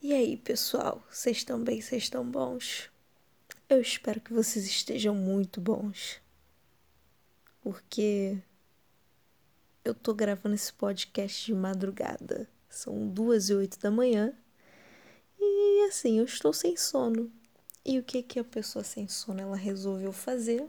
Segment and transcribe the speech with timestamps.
[0.00, 1.80] E aí, pessoal, vocês estão bem?
[1.80, 2.88] Vocês estão bons?
[3.68, 6.20] Eu espero que vocês estejam muito bons.
[7.60, 8.38] Porque
[9.84, 12.48] eu tô gravando esse podcast de madrugada.
[12.70, 14.32] São duas e oito da manhã.
[15.36, 17.28] E assim, eu estou sem sono.
[17.84, 20.64] E o que que a pessoa sem sono ela resolveu fazer?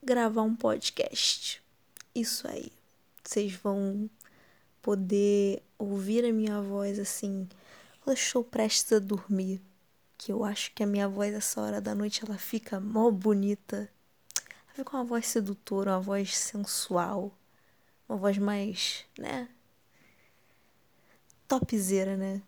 [0.00, 1.60] Gravar um podcast.
[2.14, 2.70] Isso aí.
[3.24, 4.08] Vocês vão
[4.82, 7.48] poder ouvir a minha voz assim,
[8.00, 9.62] quando eu estou prestes a dormir.
[10.16, 13.88] Que eu acho que a minha voz essa hora da noite ela fica mó bonita.
[14.66, 17.32] Ela fica uma voz sedutora, uma voz sensual,
[18.08, 19.48] uma voz mais, né?
[21.46, 22.42] Topzeira, né?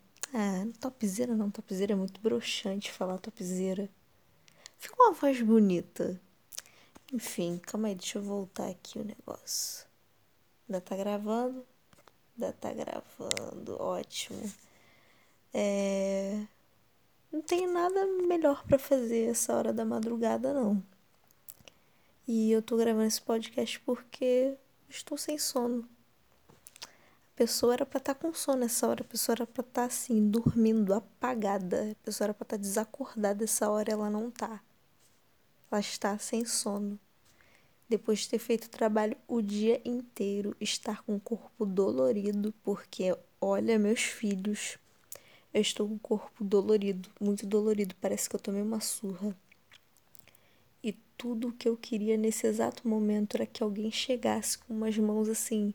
[0.80, 3.88] Topzeira não, topzeira é muito broxante falar topzeira.
[4.79, 6.21] Fica uma voz bonita.
[7.12, 9.87] Enfim, calma aí, deixa eu voltar aqui o negócio.
[10.69, 11.66] Ainda tá gravando?
[12.41, 14.51] Ainda tá gravando, ótimo.
[15.53, 16.47] É...
[17.30, 20.82] Não tem nada melhor para fazer essa hora da madrugada, não.
[22.27, 24.57] E eu tô gravando esse podcast porque
[24.88, 25.87] estou sem sono.
[26.82, 29.82] A pessoa era pra estar tá com sono nessa hora, a pessoa era pra estar
[29.82, 31.91] tá, assim, dormindo, apagada.
[31.93, 34.63] A pessoa era pra estar tá desacordada essa hora, ela não tá.
[35.71, 36.99] Ela está sem sono
[37.91, 43.16] depois de ter feito o trabalho o dia inteiro, estar com o corpo dolorido, porque
[43.41, 44.79] olha, meus filhos,
[45.52, 49.37] eu estou com o corpo dolorido, muito dolorido, parece que eu tomei uma surra.
[50.85, 54.97] E tudo o que eu queria nesse exato momento era que alguém chegasse com umas
[54.97, 55.75] mãos assim,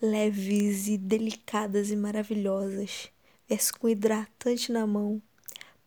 [0.00, 3.10] leves e delicadas e maravilhosas,
[3.46, 5.20] viesse com hidratante na mão,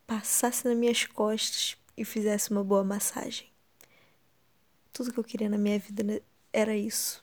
[0.06, 3.55] passasse nas minhas costas e fizesse uma boa massagem.
[4.96, 6.22] Tudo que eu queria na minha vida né,
[6.54, 7.22] era isso.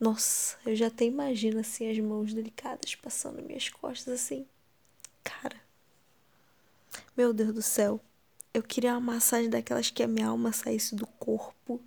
[0.00, 4.46] Nossa, eu já até imagino assim as mãos delicadas passando minhas costas assim.
[5.22, 5.60] Cara.
[7.14, 8.00] Meu Deus do céu.
[8.54, 11.78] Eu queria uma massagem daquelas que a minha alma saísse do corpo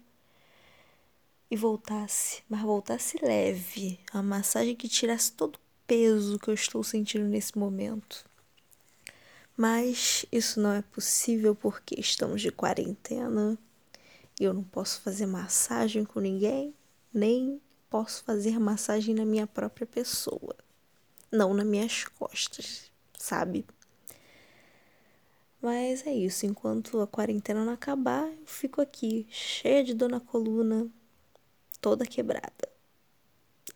[1.50, 4.00] e voltasse, mas voltasse leve.
[4.14, 8.24] Uma massagem que tirasse todo o peso que eu estou sentindo nesse momento.
[9.58, 13.58] Mas isso não é possível porque estamos de quarentena.
[14.44, 16.74] Eu não posso fazer massagem com ninguém,
[17.14, 20.56] nem posso fazer massagem na minha própria pessoa.
[21.32, 23.64] Não nas minhas costas, sabe?
[25.62, 30.20] Mas é isso, enquanto a quarentena não acabar, eu fico aqui, cheia de dor na
[30.20, 30.88] coluna,
[31.80, 32.68] toda quebrada.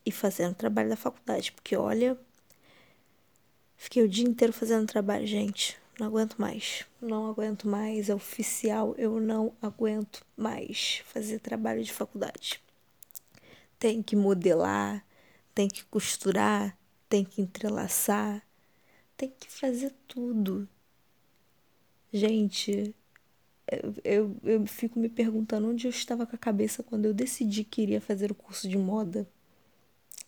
[0.04, 2.20] E fazendo trabalho da faculdade, porque olha,
[3.78, 5.78] fiquei o dia inteiro fazendo trabalho, gente.
[6.00, 6.86] Não aguento mais.
[7.02, 8.10] Não aguento mais.
[8.10, 8.94] É oficial.
[8.98, 12.62] Eu não aguento mais fazer trabalho de faculdade.
[13.80, 15.06] Tem que modelar,
[15.54, 18.46] tem que costurar, tem que entrelaçar,
[19.16, 20.68] tem que fazer tudo.
[22.12, 22.96] Gente,
[23.72, 27.64] eu, eu, eu fico me perguntando onde eu estava com a cabeça quando eu decidi
[27.64, 29.28] que iria fazer o curso de moda.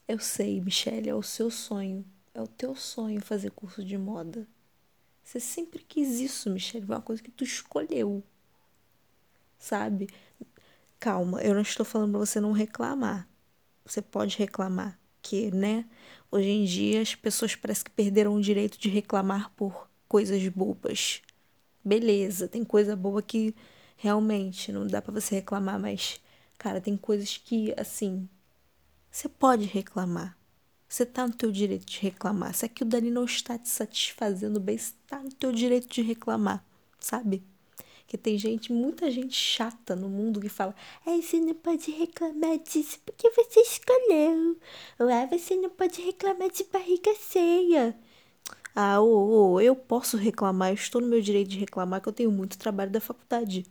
[0.07, 2.05] Eu sei, Michelle, é o seu sonho.
[2.33, 4.47] É o teu sonho fazer curso de moda.
[5.27, 6.85] Você sempre quis isso, Michelle.
[6.85, 8.23] Foi uma coisa que tu escolheu.
[9.59, 10.07] Sabe?
[11.01, 13.27] Calma, eu não estou falando pra você não reclamar.
[13.85, 14.97] Você pode reclamar.
[15.21, 15.85] Que, né?
[16.31, 21.21] Hoje em dia as pessoas parecem que perderam o direito de reclamar por coisas bobas.
[21.83, 23.53] Beleza, tem coisa boba que
[23.97, 26.21] realmente não dá para você reclamar, mas,
[26.57, 28.29] cara, tem coisas que, assim,
[29.11, 30.37] você pode reclamar.
[30.87, 32.53] Você tá no teu direito de reclamar.
[32.53, 36.63] Se aquilo dali não está te satisfazendo bem, você tá no teu direito de reclamar,
[36.99, 37.43] sabe?
[38.07, 40.73] Que tem gente, muita gente chata no mundo que fala:
[41.05, 44.57] "É, você não pode reclamar disso porque você escolheu".
[44.99, 47.97] Ou é, você não pode reclamar de barriga cheia.
[48.75, 52.13] Ah, ô, ô, eu posso reclamar, eu estou no meu direito de reclamar que eu
[52.13, 53.65] tenho muito trabalho da faculdade.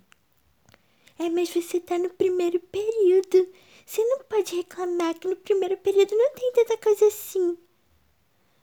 [1.18, 3.48] É, mas você tá no primeiro período.
[3.86, 7.56] Você não pode reclamar que no primeiro período não tem tanta coisa assim.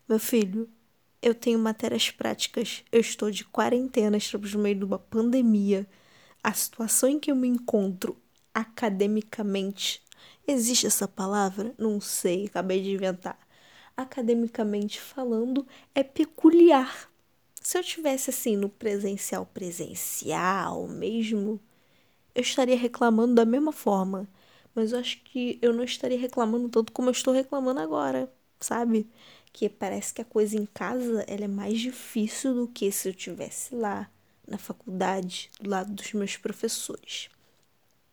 [0.08, 0.70] Meu filho,
[1.22, 2.84] eu tenho matérias práticas.
[2.92, 5.88] Eu estou de quarentena, estamos no meio de uma pandemia.
[6.44, 8.18] A situação em que eu me encontro
[8.54, 10.04] academicamente.
[10.46, 11.74] Existe essa palavra?
[11.78, 13.40] Não sei, acabei de inventar.
[13.96, 15.66] Academicamente falando,
[15.96, 17.10] é peculiar.
[17.62, 21.62] Se eu tivesse assim no presencial presencial mesmo,
[22.36, 24.28] eu estaria reclamando da mesma forma
[24.76, 29.08] mas eu acho que eu não estaria reclamando tanto como eu estou reclamando agora, sabe?
[29.52, 33.14] Que parece que a coisa em casa ela é mais difícil do que se eu
[33.14, 34.10] tivesse lá
[34.48, 37.30] na faculdade, do lado dos meus professores.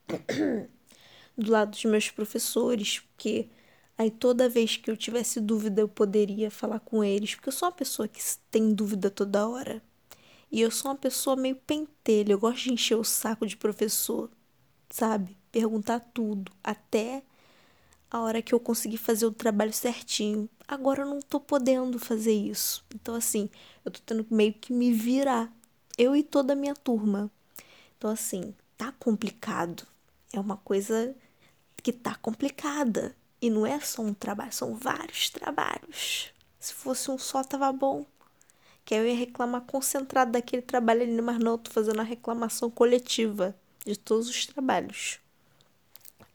[1.36, 3.48] do lado dos meus professores, porque
[4.00, 7.68] Aí toda vez que eu tivesse dúvida eu poderia falar com eles, porque eu sou
[7.68, 8.18] uma pessoa que
[8.50, 9.82] tem dúvida toda hora.
[10.52, 14.30] E eu sou uma pessoa meio pentelho, eu gosto de encher o saco de professor,
[14.90, 15.36] sabe?
[15.52, 17.22] Perguntar tudo, até
[18.10, 20.48] a hora que eu conseguir fazer o trabalho certinho.
[20.66, 22.84] Agora eu não tô podendo fazer isso.
[22.94, 23.48] Então, assim,
[23.84, 25.52] eu tô tendo meio que me virar.
[25.96, 27.30] Eu e toda a minha turma.
[27.96, 29.86] Então, assim, tá complicado.
[30.32, 31.14] É uma coisa
[31.82, 33.14] que tá complicada.
[33.40, 36.32] E não é só um trabalho, são vários trabalhos.
[36.58, 38.04] Se fosse um só, tava bom.
[38.84, 42.70] Que eu ia reclamar concentrado daquele trabalho ali, mas não, eu tô fazendo a reclamação
[42.70, 43.56] coletiva
[43.86, 45.20] de todos os trabalhos.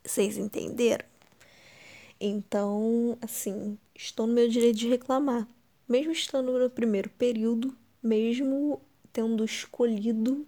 [0.05, 1.05] Vocês entenderam?
[2.19, 5.47] Então, assim, estou no meu direito de reclamar.
[5.87, 8.81] Mesmo estando no primeiro período, mesmo
[9.11, 10.45] tendo escolhido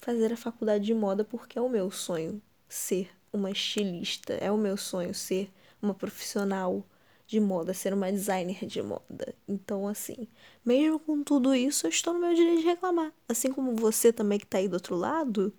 [0.00, 4.58] fazer a faculdade de moda porque é o meu sonho ser uma estilista, é o
[4.58, 5.50] meu sonho ser
[5.80, 6.84] uma profissional
[7.26, 9.34] de moda, ser uma designer de moda.
[9.48, 10.28] Então, assim,
[10.64, 13.12] mesmo com tudo isso, eu estou no meu direito de reclamar.
[13.28, 15.52] Assim como você também que está aí do outro lado,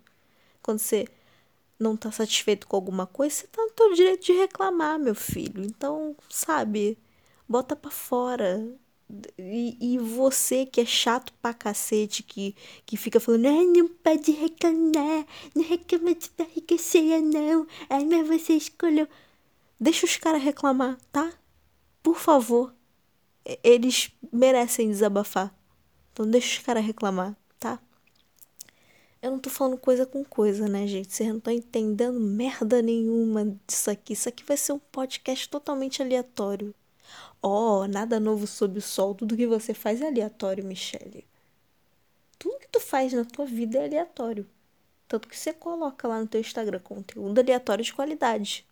[0.61, 1.07] quando você
[1.83, 5.63] não está satisfeito com alguma coisa, você está no seu direito de reclamar, meu filho.
[5.63, 6.97] Então, sabe,
[7.47, 8.65] bota para fora.
[9.37, 14.31] E, e, você que é chato pra cacete, que, que fica falando, ai, não pode
[14.31, 17.67] reclamar, não reclama de barriga cheia, não.
[17.89, 19.07] Ai, mas você escolheu.
[19.79, 21.31] Deixa os caras reclamar, tá?
[22.01, 22.73] Por favor.
[23.63, 25.53] Eles merecem desabafar.
[26.11, 27.42] Então deixa os caras reclamar, tá?
[29.23, 31.13] Eu não tô falando coisa com coisa, né, gente?
[31.13, 34.11] Vocês não estão entendendo merda nenhuma disso aqui.
[34.11, 36.75] Isso aqui vai ser um podcast totalmente aleatório.
[37.41, 39.15] Oh, nada novo sob o sol.
[39.15, 41.25] Tudo que você faz é aleatório, Michelle.
[42.37, 44.45] Tudo que tu faz na tua vida é aleatório.
[45.07, 48.67] Tanto que você coloca lá no teu Instagram conteúdo aleatório de qualidade.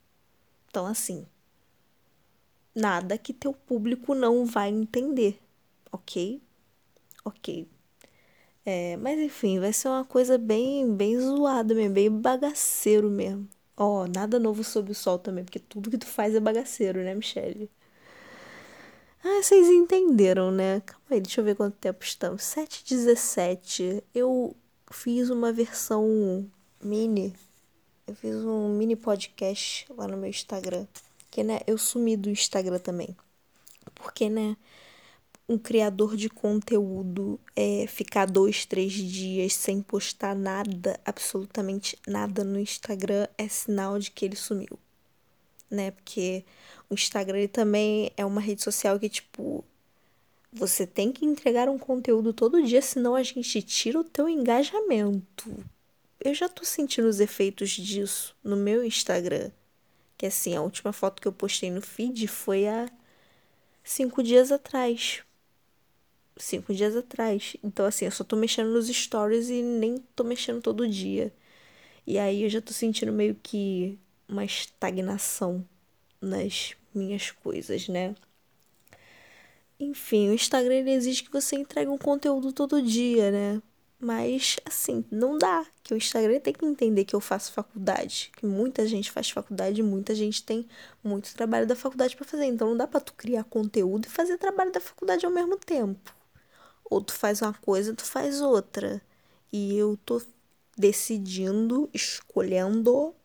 [0.67, 1.25] Então, assim,
[2.75, 5.41] nada que teu público não vai entender,
[5.93, 6.41] ok?
[7.23, 7.69] Ok.
[8.65, 13.47] É, mas enfim, vai ser uma coisa bem, bem zoada mesmo, bem bagaceiro mesmo.
[13.75, 17.03] Ó, oh, nada novo sob o sol também, porque tudo que tu faz é bagaceiro,
[17.03, 17.69] né, Michelle?
[19.23, 20.81] Ah, vocês entenderam, né?
[20.81, 22.41] Calma aí, deixa eu ver quanto tempo estamos.
[22.43, 24.03] 7h17.
[24.13, 24.55] Eu
[24.91, 26.49] fiz uma versão
[26.81, 27.33] mini.
[28.07, 30.87] Eu fiz um mini podcast lá no meu Instagram.
[31.29, 33.15] Que, né, eu sumi do Instagram também.
[33.95, 34.57] Porque, né,
[35.51, 42.57] um criador de conteúdo é ficar dois, três dias sem postar nada, absolutamente nada no
[42.57, 44.79] Instagram, é sinal de que ele sumiu.
[45.69, 45.91] Né?
[45.91, 46.45] Porque
[46.89, 49.63] o Instagram ele também é uma rede social que, tipo,
[50.53, 55.65] você tem que entregar um conteúdo todo dia, senão a gente tira o teu engajamento.
[56.19, 59.51] Eu já tô sentindo os efeitos disso no meu Instagram.
[60.17, 62.89] Que assim, a última foto que eu postei no feed foi há
[63.83, 65.23] cinco dias atrás.
[66.41, 67.55] Cinco dias atrás.
[67.63, 71.31] Então, assim, eu só tô mexendo nos stories e nem tô mexendo todo dia.
[72.05, 75.63] E aí eu já tô sentindo meio que uma estagnação
[76.19, 78.15] nas minhas coisas, né?
[79.79, 83.61] Enfim, o Instagram ele exige que você entregue um conteúdo todo dia, né?
[83.99, 85.63] Mas, assim, não dá.
[85.83, 88.31] Que o Instagram tem que entender que eu faço faculdade.
[88.35, 90.67] Que muita gente faz faculdade e muita gente tem
[91.03, 92.45] muito trabalho da faculdade para fazer.
[92.45, 96.20] Então, não dá pra tu criar conteúdo e fazer trabalho da faculdade ao mesmo tempo.
[96.91, 99.01] Ou tu faz uma coisa, tu faz outra.
[99.51, 100.21] E eu tô
[100.77, 103.15] decidindo, escolhendo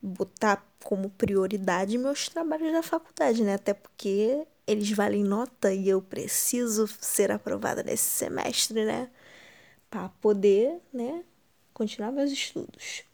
[0.00, 3.54] botar como prioridade meus trabalhos da faculdade, né?
[3.54, 9.10] Até porque eles valem nota e eu preciso ser aprovada nesse semestre, né?
[9.90, 11.22] Para poder, né,
[11.74, 13.04] continuar meus estudos.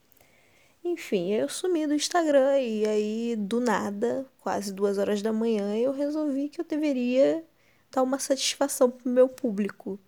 [0.85, 5.93] Enfim, eu sumi do Instagram e aí, do nada, quase duas horas da manhã, eu
[5.93, 7.45] resolvi que eu deveria
[7.90, 9.99] dar uma satisfação pro meu público.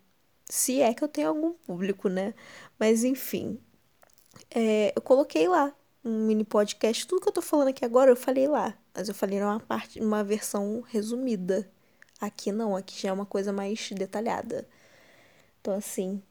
[0.45, 2.33] Se é que eu tenho algum público, né?
[2.79, 3.59] Mas enfim,
[4.49, 5.73] é, eu coloquei lá
[6.03, 7.07] um mini podcast.
[7.07, 9.99] Tudo que eu tô falando aqui agora eu falei lá, mas eu falei numa parte,
[9.99, 11.69] uma versão resumida.
[12.19, 14.67] Aqui não, aqui já é uma coisa mais detalhada.
[15.61, 16.21] Então assim,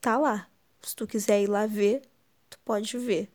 [0.00, 0.48] tá lá.
[0.82, 2.02] Se tu quiser ir lá ver,
[2.50, 3.30] tu pode ver.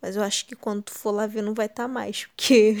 [0.00, 2.76] Mas eu acho que quando tu for lá ver não vai estar tá mais, porque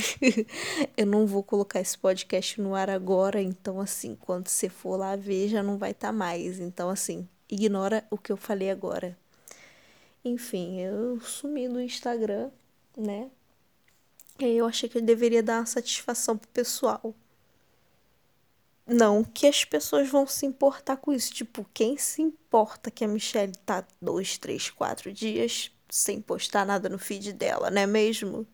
[0.96, 5.16] eu não vou colocar esse podcast no ar agora, então assim, quando você for lá
[5.16, 6.58] ver já não vai estar tá mais.
[6.58, 9.16] Então assim, ignora o que eu falei agora.
[10.24, 12.50] Enfim, eu sumi do Instagram,
[12.96, 13.30] né?
[14.38, 17.14] E aí eu achei que eu deveria dar uma satisfação pro pessoal.
[18.86, 21.32] Não que as pessoas vão se importar com isso.
[21.32, 26.88] Tipo, quem se importa que a Michelle tá dois, três, quatro dias sem postar nada
[26.88, 28.46] no feed dela, não é mesmo?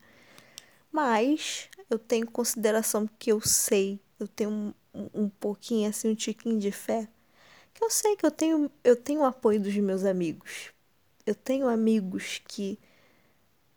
[0.91, 6.59] Mas eu tenho consideração porque eu sei, eu tenho um, um pouquinho assim, um tiquinho
[6.59, 7.07] de fé,
[7.73, 10.71] que eu sei que eu tenho, eu tenho o apoio dos meus amigos.
[11.25, 12.79] Eu tenho amigos que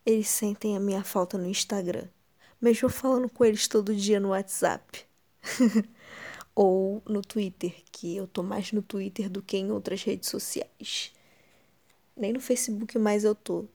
[0.04, 2.08] eles sentem a minha falta no Instagram,
[2.60, 5.04] mesmo falando com eles todo dia no WhatsApp.
[6.54, 11.12] Ou no Twitter, que eu tô mais no Twitter do que em outras redes sociais.
[12.16, 13.66] Nem no Facebook mais eu tô.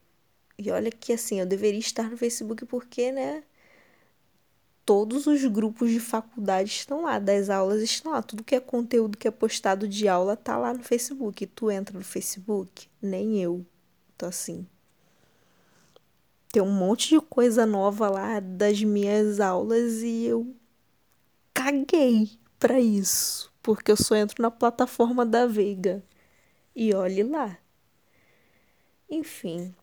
[0.57, 3.43] E olha que assim, eu deveria estar no Facebook porque, né?
[4.85, 8.21] Todos os grupos de faculdade estão lá, das aulas estão lá.
[8.21, 11.43] Tudo que é conteúdo que é postado de aula tá lá no Facebook.
[11.43, 12.87] E tu entra no Facebook?
[13.01, 13.65] Nem eu.
[14.15, 14.67] Então, assim.
[16.51, 20.55] Tem um monte de coisa nova lá das minhas aulas e eu
[21.53, 23.51] caguei para isso.
[23.61, 26.03] Porque eu só entro na plataforma da Veiga.
[26.75, 27.57] E olhe lá.
[29.09, 29.73] Enfim,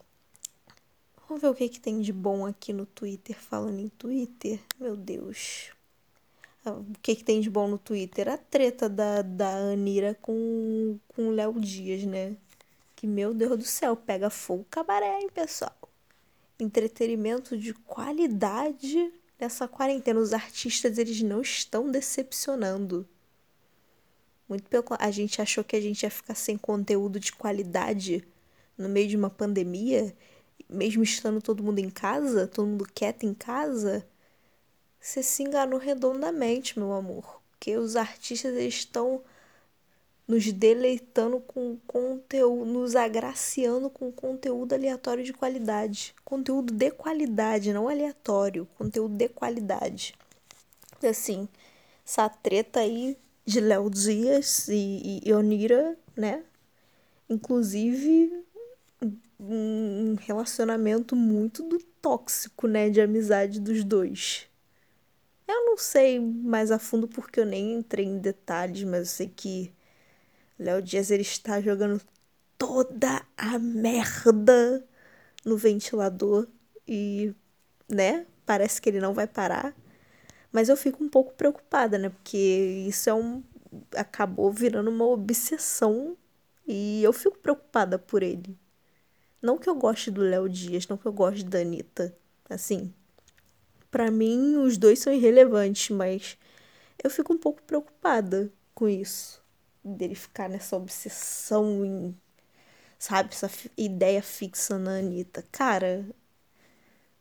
[1.33, 4.61] Vamos ver o que, que tem de bom aqui no Twitter, falando em Twitter.
[4.79, 5.71] Meu Deus.
[6.63, 8.29] Ah, o que, que tem de bom no Twitter?
[8.29, 12.37] A treta da, da Anira com o Léo Dias, né?
[12.95, 15.75] Que, meu Deus do céu, pega fogo cabaré, hein, pessoal?
[16.61, 19.11] Entretenimento de qualidade
[19.41, 20.21] nessa quarentena.
[20.21, 23.09] Os artistas, eles não estão decepcionando.
[24.47, 28.23] Muito pelo A gente achou que a gente ia ficar sem conteúdo de qualidade
[28.77, 30.15] no meio de uma pandemia
[30.73, 34.05] mesmo estando todo mundo em casa, todo mundo quieto em casa,
[34.99, 37.41] você se enganou redondamente, meu amor.
[37.51, 39.23] Porque os artistas estão
[40.27, 46.15] nos deleitando com conteúdo, nos agraciando com conteúdo aleatório de qualidade.
[46.25, 48.67] Conteúdo de qualidade, não aleatório.
[48.79, 50.15] Conteúdo de qualidade.
[51.03, 51.49] Assim,
[52.07, 56.45] essa treta aí de Léo Dias e, e Onira, né?
[57.29, 58.45] Inclusive,
[59.43, 64.49] um relacionamento muito do tóxico, né, de amizade dos dois.
[65.47, 69.29] Eu não sei mais a fundo porque eu nem entrei em detalhes, mas eu sei
[69.29, 69.73] que
[70.59, 72.01] Léo Dias ele está jogando
[72.59, 74.87] toda a merda
[75.45, 76.47] no ventilador
[76.87, 77.35] e,
[77.89, 79.75] né, parece que ele não vai parar.
[80.53, 82.11] Mas eu fico um pouco preocupada, né?
[82.11, 82.37] Porque
[82.89, 83.43] isso é um
[83.97, 86.17] acabou virando uma obsessão
[86.67, 88.59] e eu fico preocupada por ele.
[89.43, 92.17] Não que eu goste do Léo Dias, não que eu goste da Anitta.
[92.49, 92.95] Assim,
[93.91, 96.39] para mim os dois são irrelevantes, mas
[97.03, 99.43] eu fico um pouco preocupada com isso.
[99.85, 102.17] Dele ficar nessa obsessão em,
[102.99, 105.45] sabe, essa ideia fixa na Anitta.
[105.51, 106.07] Cara,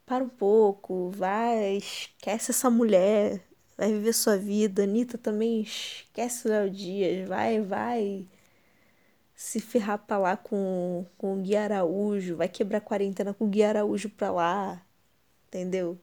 [0.06, 3.42] para um pouco, vai, esquece essa mulher,
[3.78, 4.84] vai viver sua vida.
[4.84, 8.28] Anitta também esquece o Léo Dias, vai, vai
[9.42, 13.64] se ferrar pra lá com, com o Gui Araújo, vai quebrar quarentena com o Gui
[13.64, 14.86] Araújo pra lá,
[15.48, 16.00] entendeu?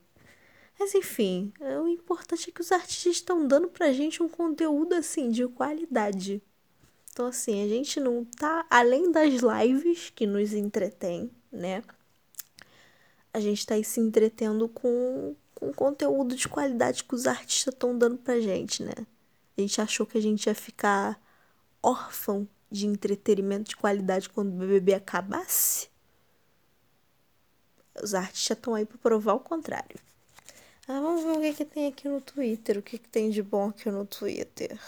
[0.77, 5.31] Mas enfim, o importante é que os artistas estão dando pra gente um conteúdo assim
[5.31, 6.43] de qualidade.
[7.13, 11.85] Então assim, a gente não tá além das lives que nos entretém, né?
[13.33, 17.97] A gente tá aí se entretendo com com conteúdo de qualidade que os artistas estão
[17.97, 18.95] dando pra gente, né?
[19.57, 21.21] A gente achou que a gente ia ficar
[21.81, 25.89] órfão de entretenimento de qualidade quando o BBB acabasse?
[28.03, 29.99] Os artistas estão aí para provar o contrário.
[30.87, 32.79] Ah, vamos ver o que, que tem aqui no Twitter.
[32.79, 34.79] O que, que tem de bom aqui no Twitter.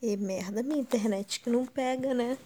[0.00, 2.38] E merda, minha internet que não pega, né?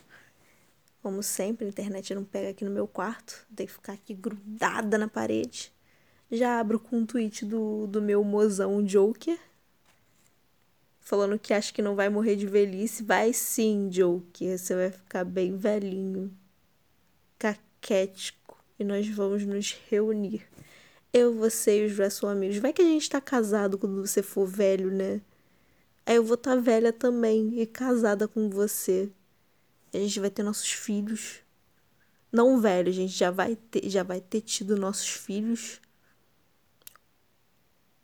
[1.02, 3.46] Como sempre, a internet não pega aqui no meu quarto.
[3.54, 5.72] Tem que ficar aqui grudada na parede.
[6.30, 9.38] Já abro com um tweet do, do meu mozão Joker
[11.10, 13.02] falando que acha que não vai morrer de velhice.
[13.02, 16.32] Vai sim, Joe, que você vai ficar bem velhinho,
[17.36, 20.46] caquético, e nós vamos nos reunir.
[21.12, 22.58] Eu, você e os são amigos.
[22.58, 25.20] Vai que a gente tá casado quando você for velho, né?
[26.06, 29.10] Aí eu vou estar tá velha também e casada com você.
[29.92, 31.40] A gente vai ter nossos filhos.
[32.30, 35.80] Não velho, a gente já vai ter, já vai ter tido nossos filhos,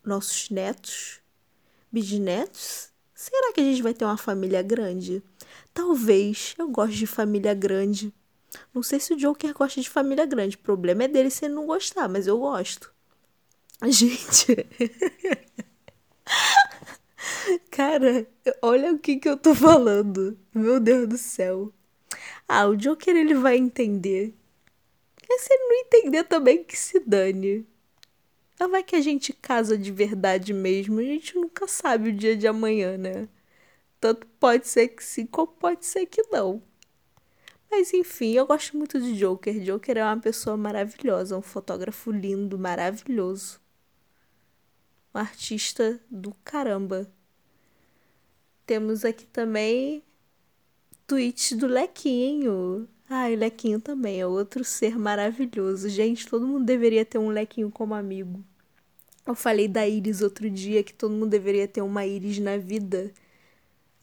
[0.05, 1.21] nossos netos,
[1.93, 5.23] bisnetos Será que a gente vai ter uma família grande?
[5.73, 6.55] Talvez.
[6.59, 8.13] Eu gosto de família grande.
[8.75, 10.57] Não sei se o Joker gosta de família grande.
[10.57, 12.93] O problema é dele se ele não gostar, mas eu gosto.
[13.89, 14.67] Gente.
[17.71, 18.27] Cara,
[18.61, 20.39] olha o que que eu tô falando.
[20.55, 21.73] Meu Deus do céu.
[22.47, 24.35] Ah, o Joker ele vai entender.
[25.27, 27.67] E se ele não entender também, que se dane.
[28.59, 32.37] Mas vai que a gente casa de verdade mesmo, a gente nunca sabe o dia
[32.37, 33.29] de amanhã, né?
[34.01, 36.63] Tanto pode ser que sim, como pode ser que não.
[37.71, 39.61] Mas enfim, eu gosto muito de Joker.
[39.61, 43.61] Joker é uma pessoa maravilhosa, um fotógrafo lindo, maravilhoso.
[45.15, 47.11] Um artista do caramba.
[48.65, 50.03] Temos aqui também
[51.07, 52.89] tweets do Lequinho.
[53.09, 55.89] Ai, o Lequinho também é outro ser maravilhoso.
[55.89, 58.45] Gente, todo mundo deveria ter um Lequinho como amigo.
[59.25, 63.13] Eu falei da Iris outro dia que todo mundo deveria ter uma Iris na vida.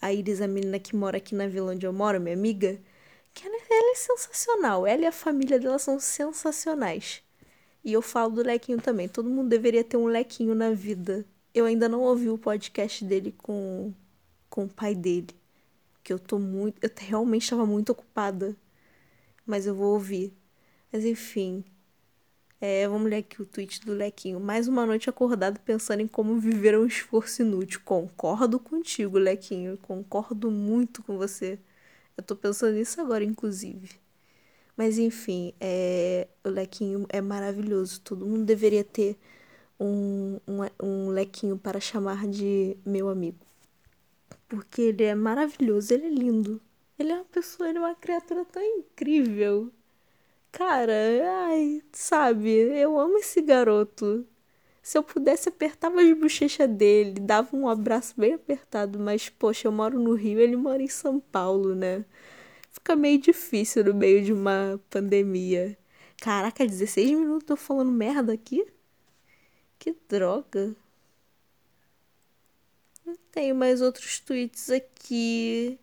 [0.02, 2.80] A Iris, a menina que mora aqui na vila onde eu moro, minha amiga,
[3.34, 4.88] que ela, ela é sensacional.
[4.88, 7.22] Ela e a família dela são sensacionais.
[7.84, 9.10] E eu falo do Lequinho também.
[9.10, 11.26] Todo mundo deveria ter um Lequinho na vida.
[11.54, 13.94] Eu ainda não ouvi o podcast dele com,
[14.50, 15.30] com o pai dele.
[16.04, 16.82] Que eu tô muito.
[16.82, 18.58] Eu realmente estava muito ocupada
[19.46, 20.34] mas eu vou ouvir.
[20.92, 21.64] Mas enfim.
[22.62, 24.40] É, vamos ler aqui o tweet do Lequinho.
[24.40, 27.82] Mais uma noite acordado pensando em como viver um esforço inútil.
[27.84, 29.78] Concordo contigo, Lequinho.
[29.80, 31.60] Concordo muito com você.
[32.16, 33.90] Eu tô pensando nisso agora, inclusive.
[34.78, 36.28] Mas enfim, é...
[36.44, 38.02] o Lequinho é maravilhoso.
[38.02, 39.18] Todo mundo deveria ter
[39.80, 43.40] um, um, um Lequinho para chamar de meu amigo.
[44.48, 46.62] Porque ele é maravilhoso, ele é lindo.
[46.98, 49.72] Ele é uma pessoa, ele é uma criatura tão incrível.
[50.52, 50.94] Cara,
[51.48, 54.28] ai, sabe, eu amo esse garoto.
[54.84, 59.72] Se eu pudesse, apertava as bochechas dele, dava um abraço bem apertado, mas, poxa, eu
[59.72, 62.06] moro no Rio, ele mora em São Paulo, né?
[62.72, 65.78] Fica meio difícil no meio de uma pandemia.
[66.22, 68.66] Caraca, 16 minutos tô falando merda aqui?
[69.80, 70.76] Que droga.
[73.32, 75.80] Tenho mais outros tweets aqui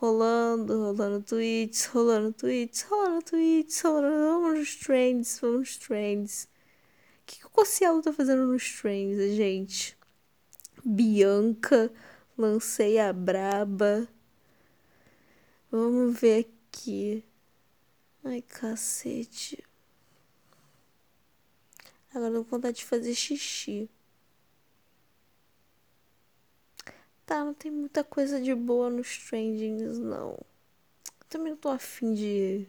[0.00, 4.08] rolando, rolando tweets, rolando tweets, rolando tweets, rolando.
[4.08, 6.44] Vamos nos trends, vamos nos trends.
[6.44, 9.96] O que, que o Cossielo tá fazendo nos trends, gente?
[10.82, 11.92] Bianca,
[12.36, 14.08] lancei a braba.
[15.70, 17.22] Vamos ver aqui.
[18.24, 19.62] Ai, cacete.
[22.14, 23.88] Agora eu com vontade de fazer xixi.
[27.30, 30.36] Tá, não tem muita coisa de boa nos trendings, não.
[31.28, 32.66] Também não tô afim de.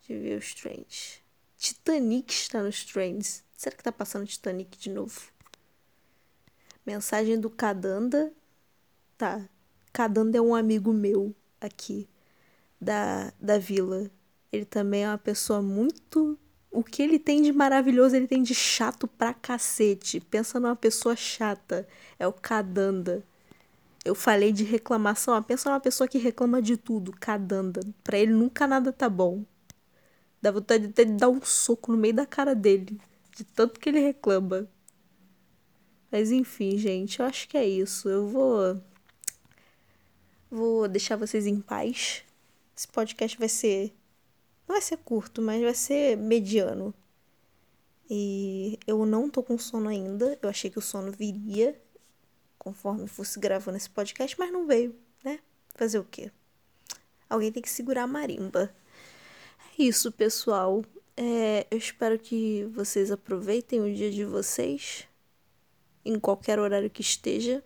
[0.00, 1.22] de ver os trends.
[1.58, 3.44] Titanic está nos trends.
[3.54, 5.30] Será que tá passando Titanic de novo?
[6.86, 8.32] Mensagem do Cadanda.
[9.18, 9.46] Tá.
[9.92, 12.08] Cadanda é um amigo meu aqui
[12.80, 14.10] da, da vila.
[14.50, 16.38] Ele também é uma pessoa muito.
[16.70, 20.20] O que ele tem de maravilhoso, ele tem de chato pra cacete.
[20.20, 21.86] Pensa numa pessoa chata
[22.18, 23.24] é o Kadanda.
[24.04, 27.80] Eu falei de reclamação, a pessoa é uma pessoa que reclama de tudo, Kadanda.
[28.04, 29.44] Pra ele nunca nada tá bom.
[30.40, 32.98] Dá vontade de dar um soco no meio da cara dele,
[33.36, 34.68] de tanto que ele reclama.
[36.10, 38.08] Mas enfim, gente, eu acho que é isso.
[38.08, 38.80] Eu vou
[40.50, 42.24] vou deixar vocês em paz.
[42.76, 43.94] Esse podcast vai ser
[44.70, 46.94] não vai ser curto, mas vai ser mediano.
[48.08, 50.38] E eu não tô com sono ainda.
[50.40, 51.80] Eu achei que o sono viria
[52.56, 55.40] conforme fosse gravando esse podcast, mas não veio, né?
[55.74, 56.30] Fazer o quê?
[57.28, 58.72] Alguém tem que segurar a marimba.
[59.76, 60.84] É isso, pessoal.
[61.16, 65.08] É, eu espero que vocês aproveitem o dia de vocês,
[66.04, 67.64] em qualquer horário que esteja.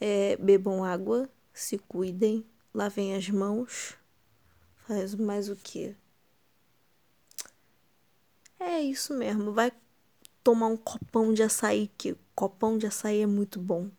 [0.00, 3.96] É, bebam água, se cuidem, lavem as mãos.
[4.86, 5.96] Faz mais o quê?
[8.60, 9.52] É isso mesmo.
[9.52, 9.72] Vai
[10.44, 13.90] tomar um copão de açaí, que copão de açaí é muito bom.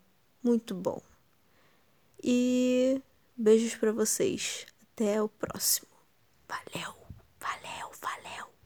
[0.42, 1.02] Muito bom.
[2.24, 3.02] E
[3.36, 4.66] beijos para vocês.
[4.82, 5.90] Até o próximo.
[6.48, 6.96] Valeu,
[7.40, 8.57] valeu, valeu.